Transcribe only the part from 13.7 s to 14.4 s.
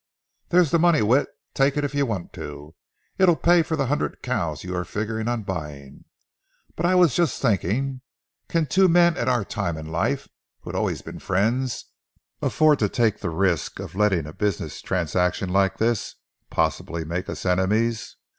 of letting a